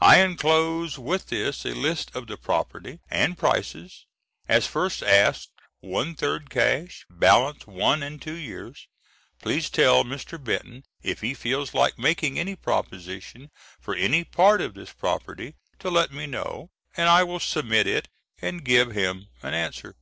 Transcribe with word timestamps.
I 0.00 0.18
enclose 0.20 0.98
with 0.98 1.28
this 1.28 1.64
a 1.64 1.72
list 1.72 2.14
of 2.14 2.26
the 2.26 2.36
property, 2.36 2.98
and 3.08 3.38
prices, 3.38 4.04
as 4.46 4.66
first 4.66 5.02
asked, 5.02 5.50
one 5.80 6.14
third 6.14 6.50
cash, 6.50 7.06
balance 7.08 7.66
one 7.66 8.02
and 8.02 8.20
two 8.20 8.34
years. 8.34 8.86
Please 9.40 9.70
tell 9.70 10.04
Mr. 10.04 10.36
Benton 10.44 10.84
if 11.02 11.22
he 11.22 11.32
feels 11.32 11.72
like 11.72 11.98
making 11.98 12.38
any 12.38 12.54
proposition 12.54 13.50
for 13.80 13.94
any 13.94 14.24
part 14.24 14.60
of 14.60 14.74
this 14.74 14.92
property 14.92 15.54
to 15.78 15.88
let 15.88 16.12
me 16.12 16.26
know, 16.26 16.68
and 16.94 17.08
I 17.08 17.24
will 17.24 17.40
submit 17.40 17.86
it 17.86 18.08
and 18.42 18.62
give 18.66 18.90
him 18.92 19.28
an 19.42 19.54
answer. 19.54 19.96